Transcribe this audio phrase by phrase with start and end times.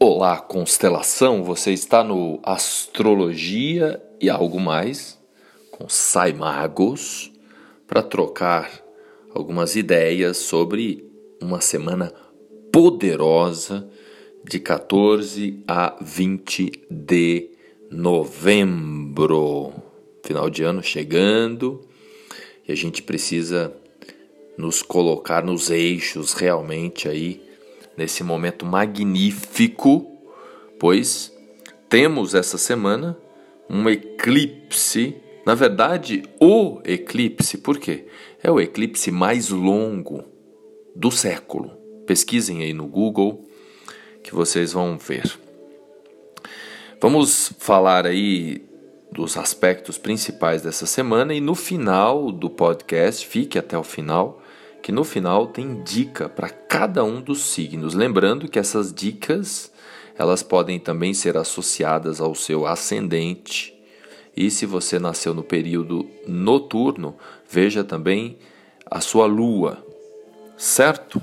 [0.00, 1.42] Olá, constelação!
[1.42, 5.18] Você está no Astrologia e algo mais
[5.72, 7.32] com Sai Magos
[7.84, 8.80] para trocar
[9.34, 11.04] algumas ideias sobre
[11.42, 12.14] uma semana
[12.70, 13.90] poderosa
[14.44, 17.50] de 14 a 20 de
[17.90, 19.72] novembro.
[20.24, 21.80] Final de ano chegando
[22.68, 23.74] e a gente precisa
[24.56, 27.47] nos colocar nos eixos realmente aí
[27.98, 30.06] nesse momento magnífico,
[30.78, 31.36] pois
[31.88, 33.18] temos essa semana
[33.68, 38.06] um eclipse, na verdade, o eclipse, por quê?
[38.40, 40.24] É o eclipse mais longo
[40.94, 41.72] do século.
[42.06, 43.44] Pesquisem aí no Google
[44.22, 45.36] que vocês vão ver.
[47.00, 48.64] Vamos falar aí
[49.10, 54.40] dos aspectos principais dessa semana e no final do podcast, fique até o final,
[54.82, 57.94] que no final tem dica para cada um dos signos.
[57.94, 59.72] Lembrando que essas dicas
[60.16, 63.74] elas podem também ser associadas ao seu ascendente.
[64.36, 67.16] E se você nasceu no período noturno,
[67.48, 68.38] veja também
[68.90, 69.84] a sua lua,
[70.56, 71.22] certo?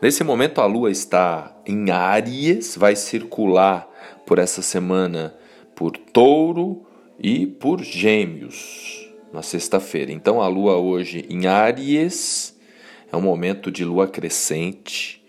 [0.00, 3.88] Nesse momento a lua está em Áries, vai circular
[4.26, 5.34] por essa semana
[5.74, 6.86] por Touro
[7.18, 10.12] e por Gêmeos na sexta-feira.
[10.12, 12.53] Então a lua hoje em Áries
[13.14, 15.24] é um momento de lua crescente.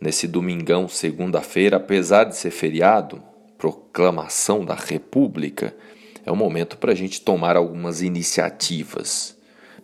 [0.00, 3.22] Nesse domingão, segunda-feira, apesar de ser feriado,
[3.58, 5.76] proclamação da República,
[6.24, 9.36] é um momento para a gente tomar algumas iniciativas.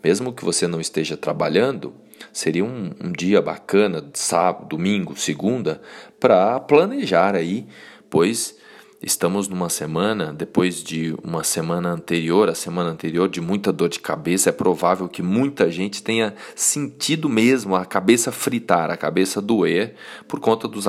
[0.03, 1.92] Mesmo que você não esteja trabalhando,
[2.33, 5.83] seria um, um dia bacana, sábado, domingo, segunda,
[6.19, 7.67] para planejar aí,
[8.09, 8.56] pois
[9.06, 14.00] Estamos numa semana, depois de uma semana anterior, a semana anterior, de muita dor de
[14.00, 14.48] cabeça.
[14.48, 19.94] É provável que muita gente tenha sentido mesmo a cabeça fritar, a cabeça doer,
[20.27, 20.86] por conta dos,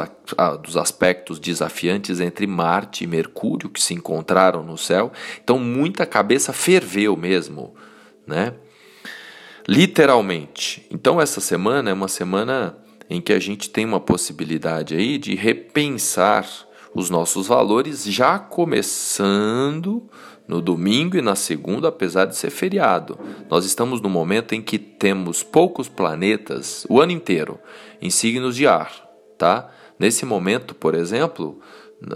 [0.64, 5.12] dos aspectos desafiantes entre Marte e Mercúrio que se encontraram no céu.
[5.44, 7.76] Então, muita cabeça ferveu mesmo,
[8.26, 8.54] né?
[9.68, 10.88] Literalmente.
[10.90, 12.78] Então, essa semana é uma semana
[13.10, 16.48] em que a gente tem uma possibilidade aí de repensar
[16.96, 20.10] os nossos valores já começando
[20.48, 23.20] no domingo e na segunda, apesar de ser feriado.
[23.50, 27.60] Nós estamos no momento em que temos poucos planetas o ano inteiro
[28.02, 29.08] em signos de ar,
[29.38, 29.70] tá?
[30.00, 31.60] Nesse momento, por exemplo,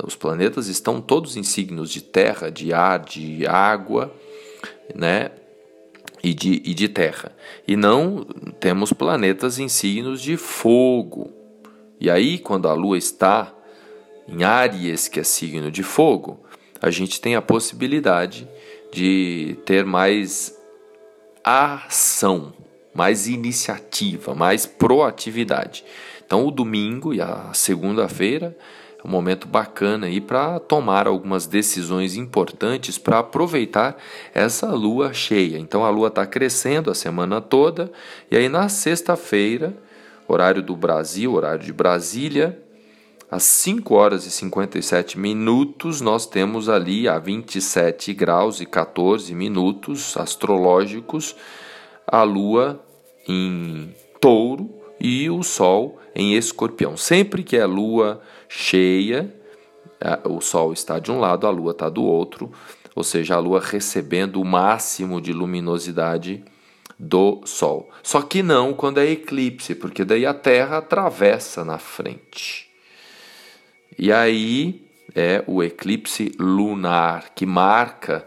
[0.05, 4.13] os planetas estão todos em signos de terra, de ar, de água,
[4.95, 5.31] né?
[6.23, 7.31] E de, e de terra.
[7.67, 8.25] E não
[8.59, 11.31] temos planetas em signos de fogo.
[11.99, 13.53] E aí, quando a Lua está
[14.31, 16.39] em Áries, que é signo de fogo,
[16.81, 18.47] a gente tem a possibilidade
[18.91, 20.57] de ter mais
[21.43, 22.53] ação,
[22.93, 25.83] mais iniciativa, mais proatividade.
[26.25, 28.55] Então, o domingo e a segunda-feira
[29.03, 33.97] é um momento bacana aí para tomar algumas decisões importantes para aproveitar
[34.33, 35.57] essa lua cheia.
[35.57, 37.91] Então, a lua está crescendo a semana toda
[38.29, 39.73] e aí na sexta-feira,
[40.27, 42.61] horário do Brasil, horário de Brasília,
[43.29, 50.17] às 5 horas e 57 minutos, nós temos ali a 27 graus e 14 minutos
[50.17, 51.35] astrológicos
[52.07, 52.83] a Lua
[53.27, 56.97] em Touro e o Sol em Escorpião.
[56.97, 59.33] Sempre que é Lua cheia,
[60.25, 62.51] o Sol está de um lado, a Lua está do outro,
[62.95, 66.43] ou seja, a Lua recebendo o máximo de luminosidade
[66.97, 67.89] do Sol.
[68.01, 72.68] Só que não quando é eclipse, porque daí a Terra atravessa na frente.
[74.01, 74.81] E aí
[75.13, 78.25] é o eclipse lunar, que marca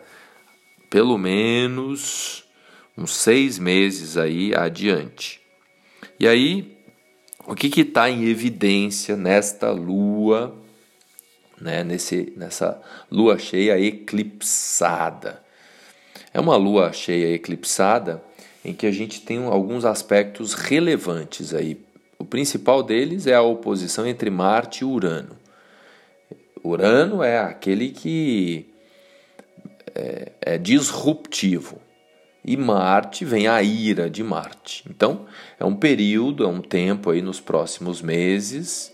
[0.90, 2.44] pelo menos
[2.96, 5.40] uns seis meses aí adiante.
[6.20, 6.76] E aí,
[7.46, 10.54] o que está em evidência nesta lua,
[11.58, 12.78] né, nesse, nessa
[13.10, 15.42] lua cheia eclipsada?
[16.34, 18.22] É uma lua cheia eclipsada
[18.62, 21.80] em que a gente tem alguns aspectos relevantes aí.
[22.18, 25.40] O principal deles é a oposição entre Marte e Urano.
[26.64, 28.66] Urano é aquele que
[29.94, 31.80] é, é disruptivo.
[32.44, 34.84] E Marte vem a ira de Marte.
[34.90, 35.26] Então,
[35.58, 38.92] é um período, é um tempo aí nos próximos meses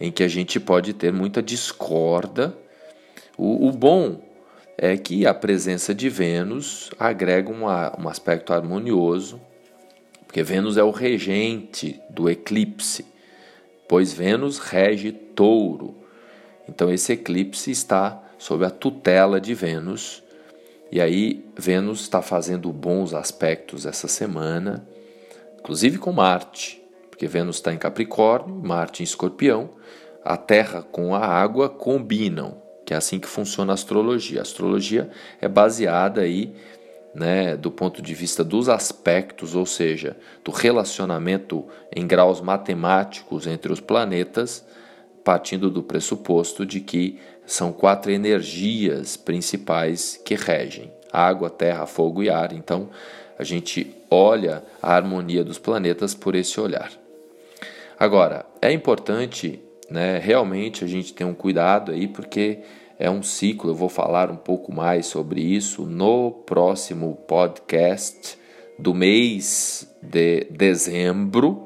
[0.00, 2.56] em que a gente pode ter muita discorda.
[3.36, 4.20] O, o bom
[4.76, 9.40] é que a presença de Vênus agrega uma, um aspecto harmonioso,
[10.26, 13.06] porque Vênus é o regente do eclipse,
[13.88, 15.94] pois Vênus rege touro.
[16.68, 20.22] Então esse eclipse está sob a tutela de Vênus.
[20.90, 24.86] E aí Vênus está fazendo bons aspectos essa semana,
[25.58, 29.70] inclusive com Marte, porque Vênus está em Capricórnio, Marte em Escorpião.
[30.24, 32.56] a terra com a água combinam,
[32.86, 34.38] que é assim que funciona a astrologia.
[34.38, 36.54] A astrologia é baseada aí,
[37.14, 43.72] né, do ponto de vista dos aspectos, ou seja, do relacionamento em graus matemáticos entre
[43.72, 44.66] os planetas,
[45.24, 52.30] partindo do pressuposto de que são quatro energias principais que regem: água, terra, fogo e
[52.30, 52.52] ar.
[52.52, 52.90] Então,
[53.38, 56.92] a gente olha a harmonia dos planetas por esse olhar.
[57.98, 59.60] Agora, é importante
[59.90, 62.60] né, realmente a gente ter um cuidado aí, porque
[62.98, 63.70] é um ciclo.
[63.70, 68.38] Eu vou falar um pouco mais sobre isso no próximo podcast
[68.78, 71.64] do mês de dezembro,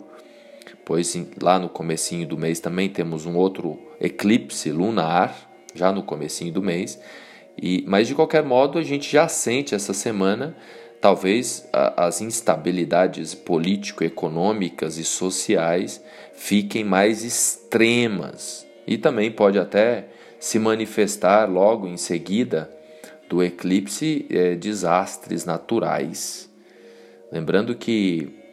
[0.89, 5.37] pois lá no comecinho do mês também temos um outro eclipse lunar,
[5.75, 6.99] já no comecinho do mês.
[7.61, 10.57] E, mas de qualquer modo a gente já sente essa semana
[10.99, 16.03] talvez as instabilidades político-econômicas e sociais
[16.33, 20.07] fiquem mais extremas e também pode até
[20.41, 22.71] se manifestar logo em seguida
[23.29, 26.49] do eclipse é, desastres naturais.
[27.31, 28.48] Lembrando que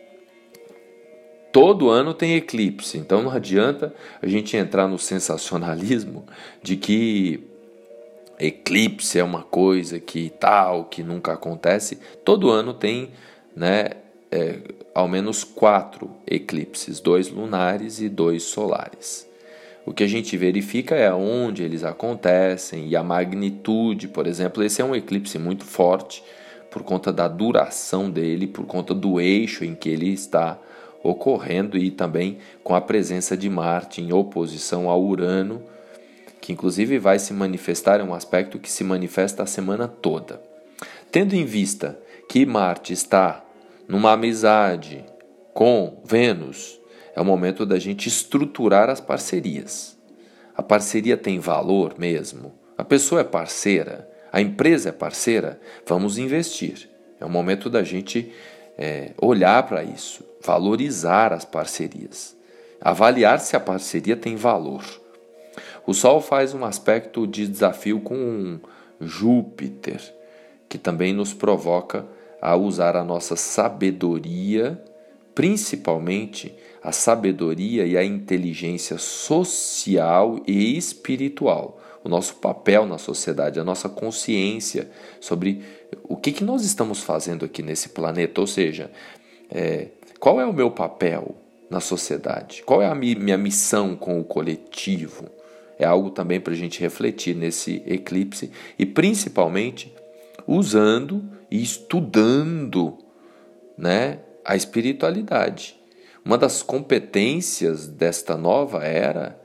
[1.55, 6.25] todo ano tem eclipse, então não adianta a gente entrar no sensacionalismo
[6.61, 7.47] de que
[8.37, 11.97] eclipse é uma coisa que tal, que nunca acontece.
[12.25, 13.11] Todo ano tem,
[13.55, 13.91] né,
[14.29, 14.59] é,
[14.93, 19.25] ao menos quatro eclipses, dois lunares e dois solares.
[19.85, 24.81] O que a gente verifica é onde eles acontecem e a magnitude, por exemplo, esse
[24.81, 26.21] é um eclipse muito forte
[26.69, 30.59] por conta da duração dele, por conta do eixo em que ele está
[31.07, 35.61] ocorrendo e também com a presença de Marte em oposição a Urano
[36.45, 40.39] que inclusive vai se manifestar, é um aspecto que se manifesta a semana toda.
[41.11, 41.99] Tendo em vista
[42.29, 43.43] que Marte está
[43.87, 45.03] numa amizade
[45.55, 46.79] com Vênus,
[47.15, 49.97] é o momento da gente estruturar as parcerias.
[50.55, 52.53] A parceria tem valor mesmo?
[52.77, 54.07] A pessoa é parceira?
[54.31, 55.59] A empresa é parceira?
[55.83, 56.87] Vamos investir.
[57.19, 58.31] É o momento da gente
[58.77, 62.35] é, olhar para isso, valorizar as parcerias,
[62.79, 64.83] avaliar se a parceria tem valor.
[65.85, 68.59] O Sol faz um aspecto de desafio com
[68.99, 70.01] Júpiter,
[70.67, 72.05] que também nos provoca
[72.41, 74.81] a usar a nossa sabedoria,
[75.33, 83.63] principalmente a sabedoria e a inteligência social e espiritual, o nosso papel na sociedade, a
[83.63, 84.89] nossa consciência
[85.19, 85.63] sobre
[86.03, 88.91] o que, que nós estamos fazendo aqui nesse planeta, ou seja,
[89.49, 89.87] é,
[90.19, 91.35] qual é o meu papel
[91.69, 95.25] na sociedade, qual é a minha missão com o coletivo.
[95.77, 98.49] É algo também para a gente refletir nesse eclipse
[98.79, 99.93] e principalmente
[100.47, 102.97] usando e estudando
[103.77, 105.75] né, a espiritualidade.
[106.23, 109.39] Uma das competências desta nova era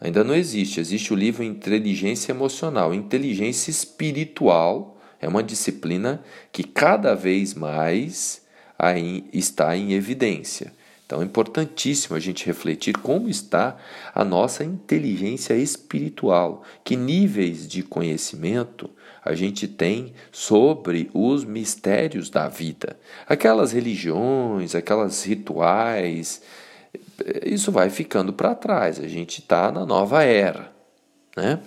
[0.00, 0.80] ainda não existe.
[0.80, 2.92] Existe o livro Inteligência Emocional.
[2.92, 6.22] Inteligência espiritual é uma disciplina
[6.52, 8.46] que cada vez mais
[9.32, 10.72] está em evidência.
[11.04, 13.76] Então é importantíssimo a gente refletir como está
[14.14, 18.90] a nossa inteligência espiritual, que níveis de conhecimento
[19.24, 22.98] a gente tem sobre os mistérios da vida.
[23.26, 26.42] Aquelas religiões, aquelas rituais,
[27.44, 29.00] isso vai ficando para trás.
[29.00, 30.70] A gente está na nova era,
[31.36, 31.58] né?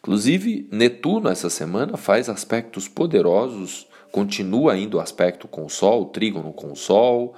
[0.00, 6.06] Inclusive, Netuno essa semana faz aspectos poderosos continua ainda o aspecto com o Sol, o
[6.06, 7.34] trígono com o Sol,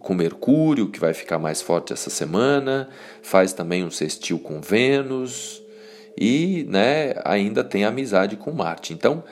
[0.00, 2.88] com Mercúrio, que vai ficar mais forte essa semana,
[3.22, 5.62] faz também um sextil com Vênus
[6.16, 8.92] e né, ainda tem amizade com Marte.
[8.92, 9.22] Então,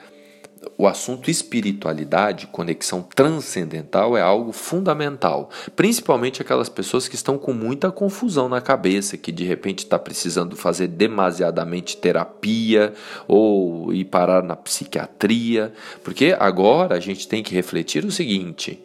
[0.77, 7.91] o assunto espiritualidade, conexão transcendental é algo fundamental, principalmente aquelas pessoas que estão com muita
[7.91, 12.93] confusão na cabeça, que de repente está precisando fazer demasiadamente terapia
[13.27, 15.73] ou ir parar na psiquiatria,
[16.03, 18.79] porque agora a gente tem que refletir o seguinte: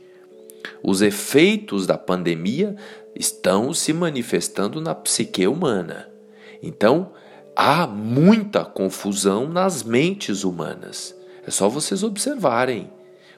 [0.83, 2.77] os efeitos da pandemia
[3.15, 6.09] estão se manifestando na psique humana.
[6.63, 7.13] Então,
[7.55, 11.22] há muita confusão nas mentes humanas.
[11.47, 12.91] É só vocês observarem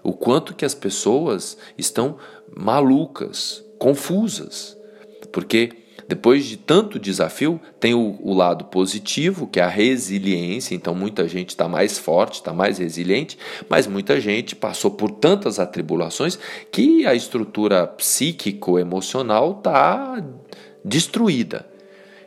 [0.02, 2.18] o quanto que as pessoas estão
[2.54, 4.76] malucas, confusas.
[5.32, 10.74] Porque depois de tanto desafio, tem o, o lado positivo, que é a resiliência.
[10.74, 15.58] Então, muita gente está mais forte, está mais resiliente, mas muita gente passou por tantas
[15.58, 16.38] atribulações
[16.70, 20.22] que a estrutura psíquico-emocional está
[20.84, 21.73] destruída.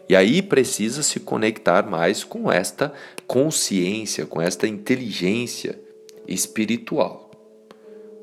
[0.10, 2.94] E aí precisa se conectar mais com esta
[3.26, 5.80] consciência, com esta inteligência
[6.28, 7.32] espiritual.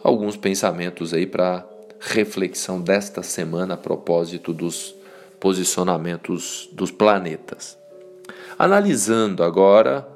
[0.03, 1.67] Alguns pensamentos aí para
[2.00, 4.95] reflexão desta semana a propósito dos
[5.38, 7.79] posicionamentos dos planetas.
[8.59, 10.07] Analisando agora,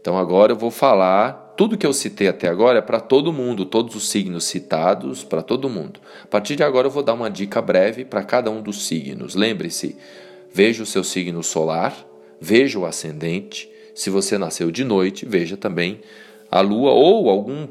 [0.00, 3.64] então agora eu vou falar tudo que eu citei até agora é para todo mundo,
[3.66, 6.00] todos os signos citados para todo mundo.
[6.24, 9.34] A partir de agora eu vou dar uma dica breve para cada um dos signos.
[9.34, 9.96] Lembre-se,
[10.52, 11.96] veja o seu signo solar,
[12.40, 13.68] veja o ascendente.
[13.94, 16.00] Se você nasceu de noite, veja também
[16.50, 17.68] a lua ou algum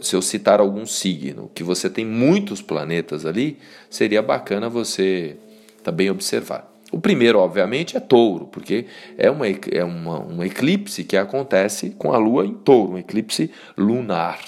[0.00, 3.58] se eu citar algum signo que você tem muitos planetas ali,
[3.90, 5.36] seria bacana você
[5.82, 6.72] também observar.
[6.90, 8.86] O primeiro, obviamente, é touro, porque
[9.16, 13.50] é, uma, é uma, um eclipse que acontece com a lua em touro, um eclipse
[13.76, 14.38] lunar.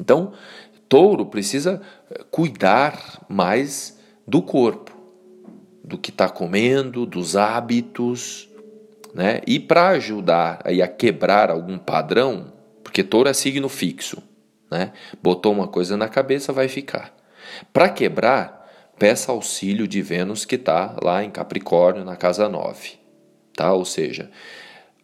[0.00, 0.32] Então,
[0.88, 1.80] touro precisa
[2.10, 4.95] eh, cuidar mais do corpo,
[5.86, 8.48] do que está comendo, dos hábitos,
[9.14, 9.40] né?
[9.46, 12.52] E para ajudar aí a quebrar algum padrão,
[12.82, 14.20] porque touro é signo fixo,
[14.68, 14.92] né?
[15.22, 17.14] Botou uma coisa na cabeça, vai ficar.
[17.72, 22.94] Para quebrar, peça auxílio de Vênus que está lá em Capricórnio, na casa 9.
[23.54, 23.72] Tá?
[23.72, 24.28] Ou seja,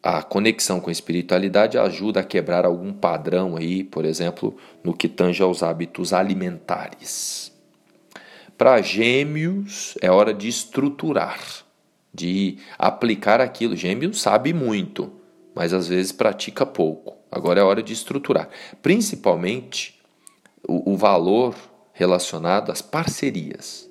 [0.02, 5.08] a conexão com a espiritualidade ajuda a quebrar algum padrão aí, por exemplo, no que
[5.08, 7.51] tange aos hábitos alimentares.
[8.62, 11.36] Para gêmeos, é hora de estruturar,
[12.14, 13.74] de aplicar aquilo.
[13.74, 15.12] Gêmeos sabe muito,
[15.52, 17.16] mas às vezes pratica pouco.
[17.28, 18.48] Agora é hora de estruturar.
[18.80, 20.00] Principalmente
[20.62, 21.56] o, o valor
[21.92, 23.90] relacionado às parcerias.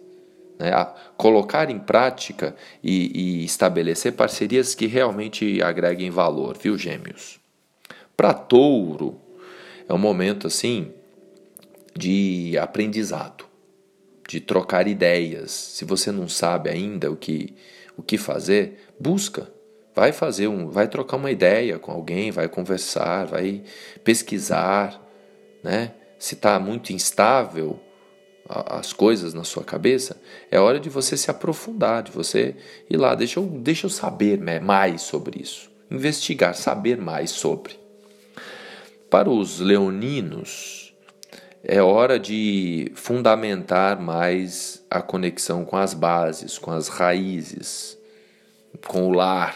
[0.57, 0.71] Né?
[0.71, 0.85] A
[1.17, 7.41] colocar em prática e, e estabelecer parcerias que realmente agreguem valor, viu, gêmeos?
[8.15, 9.19] Para touro,
[9.89, 10.93] é um momento assim
[11.93, 13.50] de aprendizado,
[14.31, 15.51] de trocar ideias.
[15.51, 17.53] Se você não sabe ainda o que,
[17.97, 19.51] o que fazer, busca.
[19.93, 23.61] Vai fazer um, vai trocar uma ideia com alguém, vai conversar, vai
[24.05, 25.05] pesquisar,
[25.61, 25.91] né?
[26.17, 27.77] Se está muito instável,
[28.47, 30.15] as coisas na sua cabeça,
[30.49, 32.55] é hora de você se aprofundar, de você
[32.89, 37.77] ir lá, deixa eu, deixa eu saber mais sobre isso, investigar, saber mais sobre.
[39.09, 40.90] Para os leoninos,
[41.63, 47.97] é hora de fundamentar mais a conexão com as bases, com as raízes,
[48.87, 49.55] com o lar,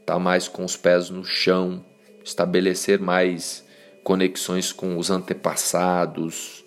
[0.00, 1.84] estar tá mais com os pés no chão,
[2.24, 3.64] estabelecer mais
[4.04, 6.64] conexões com os antepassados,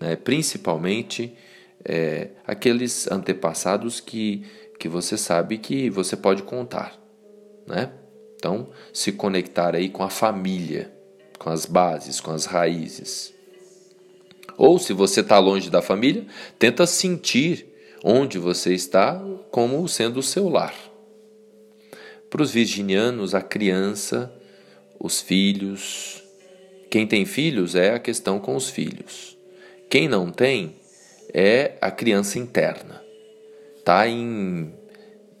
[0.00, 0.14] né?
[0.14, 1.36] principalmente
[1.84, 4.44] é, aqueles antepassados que,
[4.78, 6.96] que você sabe que você pode contar.
[7.66, 7.92] Né?
[8.36, 10.92] Então, se conectar aí com a família,
[11.38, 13.31] com as bases, com as raízes.
[14.56, 16.26] Ou se você está longe da família,
[16.58, 17.66] tenta sentir
[18.04, 20.74] onde você está como sendo o seu lar.
[22.28, 24.32] Para os virginianos, a criança,
[24.98, 26.22] os filhos.
[26.90, 29.36] Quem tem filhos é a questão com os filhos.
[29.90, 30.76] Quem não tem
[31.32, 33.02] é a criança interna.
[33.76, 34.72] Está em,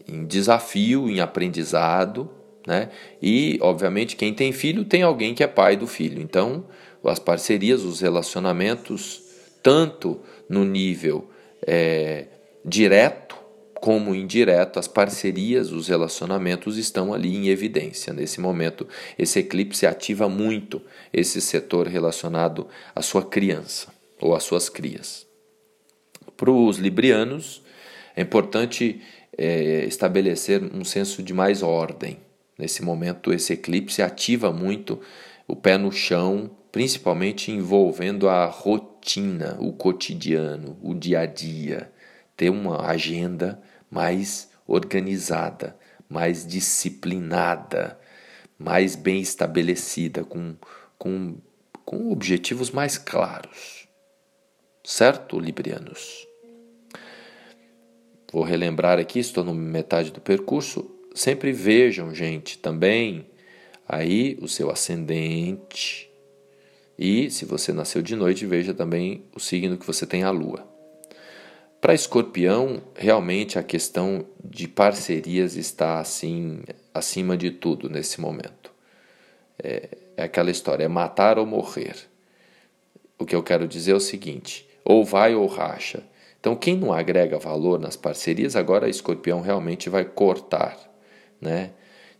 [0.06, 2.30] em desafio, em aprendizado,
[2.66, 2.90] né?
[3.20, 6.20] E, obviamente, quem tem filho tem alguém que é pai do filho.
[6.20, 6.64] Então,
[7.08, 9.22] as parcerias, os relacionamentos,
[9.62, 11.28] tanto no nível
[11.66, 12.26] é,
[12.64, 13.36] direto
[13.74, 18.12] como indireto, as parcerias, os relacionamentos estão ali em evidência.
[18.12, 18.86] Nesse momento,
[19.18, 20.80] esse eclipse ativa muito
[21.12, 25.26] esse setor relacionado à sua criança ou as suas crias.
[26.36, 27.60] Para os librianos,
[28.14, 29.00] é importante
[29.36, 32.18] é, estabelecer um senso de mais ordem.
[32.56, 35.00] Nesse momento, esse eclipse ativa muito
[35.48, 41.92] o pé no chão, principalmente envolvendo a rotina, o cotidiano, o dia a dia.
[42.34, 45.76] Ter uma agenda mais organizada,
[46.08, 48.00] mais disciplinada,
[48.58, 50.56] mais bem estabelecida, com,
[50.98, 51.36] com,
[51.84, 53.86] com objetivos mais claros.
[54.82, 56.26] Certo, Librianos?
[58.32, 60.90] Vou relembrar aqui, estou no metade do percurso.
[61.14, 63.26] Sempre vejam, gente, também
[63.86, 66.11] aí o seu ascendente.
[66.98, 70.66] E se você nasceu de noite, veja também o signo que você tem a lua.
[71.80, 76.62] Para escorpião, realmente a questão de parcerias está assim
[76.94, 78.72] acima de tudo nesse momento.
[79.62, 81.96] É, é aquela história, é matar ou morrer.
[83.18, 86.04] O que eu quero dizer é o seguinte: ou vai ou racha.
[86.38, 90.76] Então, quem não agrega valor nas parcerias, agora escorpião realmente vai cortar,
[91.40, 91.70] né?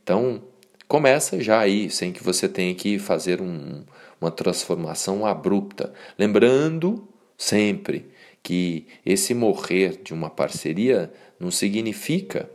[0.02, 0.42] Então,
[0.86, 3.82] começa já aí, sem que você tenha que fazer um,
[4.22, 5.92] uma transformação abrupta.
[6.18, 8.10] Lembrando sempre
[8.42, 12.48] que esse morrer de uma parceria não significa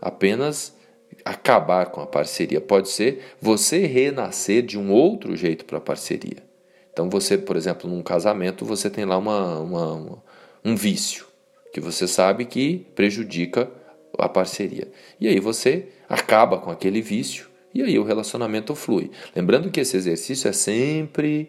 [0.00, 0.76] apenas
[1.24, 2.60] acabar com a parceria.
[2.60, 6.44] Pode ser você renascer de um outro jeito para a parceria.
[6.92, 10.22] Então você, por exemplo, num casamento, você tem lá uma, uma, uma,
[10.64, 11.26] um vício
[11.72, 13.70] que você sabe que prejudica
[14.18, 14.88] a parceria.
[15.20, 19.10] E aí você acaba com aquele vício e aí o relacionamento flui.
[19.34, 21.48] Lembrando que esse exercício é sempre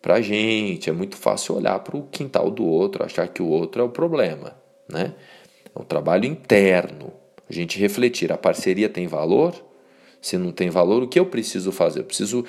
[0.00, 3.82] pra gente, é muito fácil olhar para o quintal do outro, achar que o outro
[3.82, 4.56] é o problema,
[4.88, 5.14] né?
[5.74, 7.12] É um trabalho interno.
[7.48, 9.54] A gente refletir, a parceria tem valor?
[10.20, 12.00] Se não tem valor, o que eu preciso fazer?
[12.00, 12.44] Eu preciso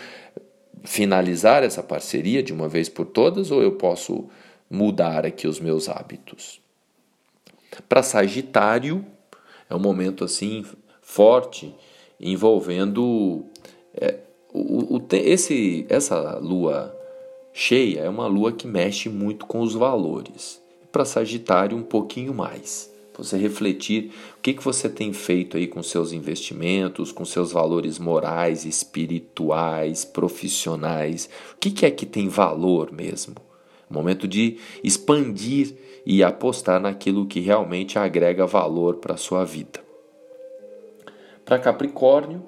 [0.84, 4.30] finalizar essa parceria de uma vez por todas ou eu posso
[4.70, 6.62] mudar aqui os meus hábitos?
[7.88, 9.06] Para Sagitário,
[9.70, 10.66] é um momento assim
[11.02, 11.74] forte
[12.20, 13.46] envolvendo
[13.94, 14.16] é,
[14.54, 16.96] o, o, esse, essa lua
[17.54, 20.62] cheia é uma lua que mexe muito com os valores.
[20.92, 22.92] Para Sagitário, um pouquinho mais.
[23.18, 27.98] Você refletir o que, que você tem feito aí com seus investimentos, com seus valores
[27.98, 31.28] morais, espirituais, profissionais.
[31.54, 33.36] O que, que é que tem valor mesmo?
[33.90, 35.74] Momento de expandir
[36.06, 39.87] e apostar naquilo que realmente agrega valor para a sua vida.
[41.48, 42.44] Para Capricórnio,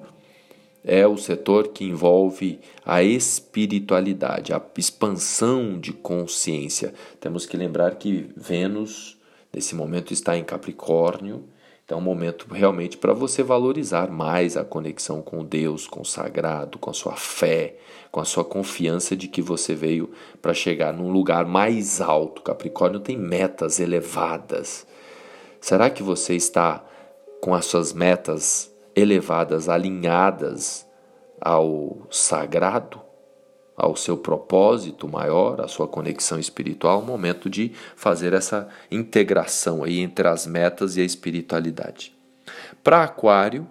[0.84, 6.92] é o setor que envolve a espiritualidade, a expansão de consciência.
[7.18, 9.18] Temos que lembrar que Vênus,
[9.50, 11.44] nesse momento, está em Capricórnio.
[11.82, 16.04] Então, é um momento realmente para você valorizar mais a conexão com Deus, com o
[16.04, 17.76] sagrado, com a sua fé,
[18.12, 20.10] com a sua confiança de que você veio
[20.42, 22.42] para chegar num lugar mais alto.
[22.42, 24.86] Capricórnio tem metas elevadas.
[25.58, 26.84] Será que você está
[27.40, 28.69] com as suas metas elevadas,
[29.68, 30.86] alinhadas
[31.40, 33.00] ao sagrado,
[33.76, 40.00] ao seu propósito maior, à sua conexão espiritual, o momento de fazer essa integração aí
[40.00, 42.14] entre as metas e a espiritualidade.
[42.84, 43.66] Para Aquário,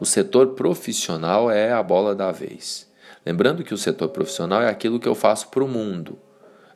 [0.00, 2.90] o setor profissional é a bola da vez.
[3.24, 6.18] Lembrando que o setor profissional é aquilo que eu faço para o mundo.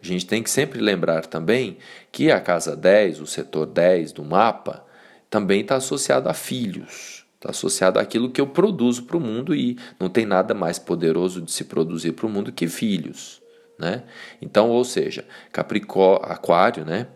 [0.00, 1.78] A gente tem que sempre lembrar também
[2.12, 4.85] que a casa 10, o setor 10 do mapa,
[5.30, 7.24] também está associado a filhos.
[7.34, 11.42] Está associado àquilo que eu produzo para o mundo e não tem nada mais poderoso
[11.42, 13.42] de se produzir para o mundo que filhos.
[13.78, 14.04] Né?
[14.40, 17.08] Então, ou seja, Capricórnio, Aquário, né?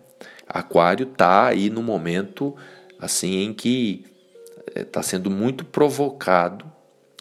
[0.47, 2.55] Aquário está aí no momento
[2.99, 4.05] assim em que
[4.77, 6.71] está eh, sendo muito provocado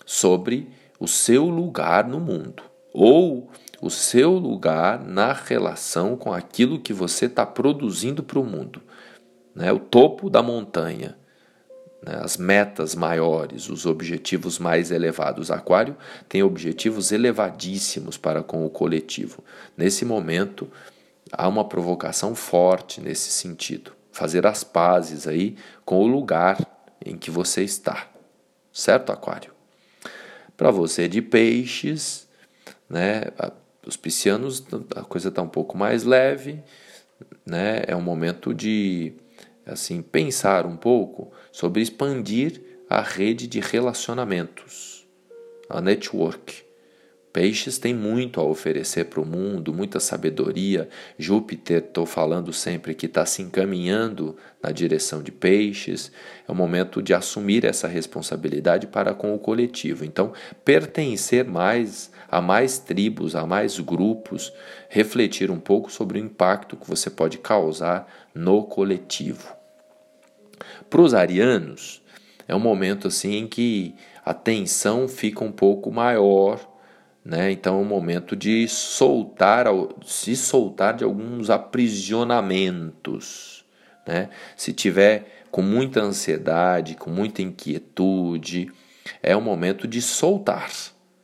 [0.06, 0.68] sobre
[1.00, 3.50] o seu lugar no mundo ou
[3.82, 8.82] o seu lugar na relação com aquilo que você está produzindo para o mundo
[9.56, 11.18] né, o topo da montanha,
[12.02, 15.52] né, as metas maiores, os objetivos mais elevados.
[15.52, 15.96] Aquário
[16.28, 19.44] tem objetivos elevadíssimos para com o coletivo.
[19.78, 20.70] Nesse momento,
[21.32, 23.92] há uma provocação forte nesse sentido.
[24.12, 26.58] Fazer as pazes aí com o lugar
[27.06, 28.08] em que você está.
[28.72, 29.52] Certo, Aquário?
[30.56, 32.28] Para você de peixes,
[32.90, 33.24] né,
[33.86, 34.64] os piscianos,
[34.96, 36.62] a coisa está um pouco mais leve,
[37.46, 39.14] né, é um momento de
[39.72, 45.08] assim pensar um pouco sobre expandir a rede de relacionamentos,
[45.70, 46.70] a network.
[47.32, 50.90] Peixes tem muito a oferecer para o mundo, muita sabedoria.
[51.18, 56.12] Júpiter, estou falando sempre que está se encaminhando na direção de peixes.
[56.48, 60.04] É o momento de assumir essa responsabilidade para com o coletivo.
[60.04, 60.34] Então,
[60.66, 64.52] pertencer mais a mais tribos, a mais grupos,
[64.90, 69.59] refletir um pouco sobre o impacto que você pode causar no coletivo.
[70.90, 72.02] Para os arianos,
[72.48, 73.96] é um momento assim em que
[74.26, 76.60] a tensão fica um pouco maior,
[77.24, 77.52] né?
[77.52, 79.68] Então é um momento de soltar,
[80.06, 83.66] se soltar de alguns aprisionamentos,
[84.08, 84.30] né?
[84.56, 88.72] Se tiver com muita ansiedade, com muita inquietude,
[89.22, 90.72] é um momento de soltar,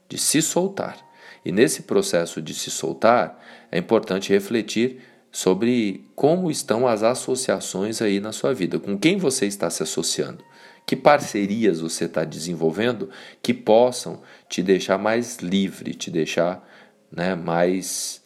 [0.07, 0.97] de se soltar.
[1.43, 3.39] E nesse processo de se soltar,
[3.71, 4.99] é importante refletir
[5.35, 10.41] sobre como estão as associações aí na sua vida, com quem você está se associando,
[10.85, 13.09] que parcerias você está desenvolvendo
[13.43, 16.65] que possam te deixar mais livre, te deixar
[17.11, 18.23] né, mais,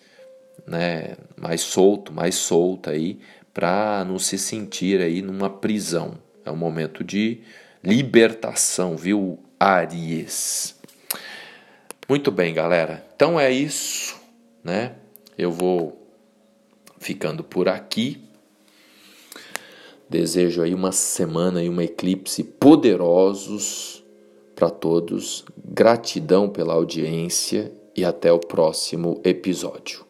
[0.67, 3.17] né, mais solto, mais solta aí,
[3.51, 6.13] para não se sentir aí numa prisão.
[6.45, 7.41] É um momento de
[7.83, 10.75] libertação, viu, Aries?
[12.07, 13.03] Muito bem, galera.
[13.15, 14.15] Então é isso,
[14.63, 14.93] né?
[15.35, 15.98] Eu vou
[16.99, 18.21] ficando por aqui.
[20.09, 24.03] Desejo aí uma semana e uma eclipse poderosos
[24.55, 25.45] para todos.
[25.63, 30.08] Gratidão pela audiência e até o próximo episódio.